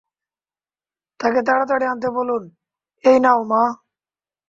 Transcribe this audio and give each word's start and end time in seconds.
তাকে 1.19 1.39
তাড়াতাড়ি 1.47 1.85
আনতে 1.85 2.07
বলুন, 2.09 2.43
এই 3.03 3.17
নাও 3.19 3.41
মা। 3.43 3.63